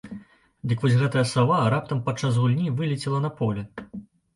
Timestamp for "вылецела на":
2.83-3.37